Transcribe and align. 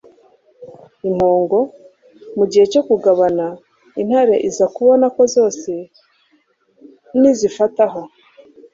impongo. 1.09 1.59
mu 2.37 2.43
gihe 2.51 2.65
cyo 2.73 2.81
kugabana, 2.87 3.45
intare 4.01 4.35
iza 4.49 4.65
kubona 4.75 5.05
ko 5.15 5.21
zose 5.35 5.71
nizifataho 7.19 8.01